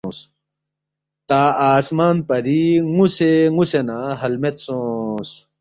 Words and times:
تا 1.27 1.41
آسمان 1.75 2.15
پری 2.27 2.63
نُ٘وسے 2.95 3.31
نُ٘وسے 3.53 3.81
نہ 3.87 3.97
ہَل 4.19 4.33
مید 4.41 4.55
سونگس 4.63 5.29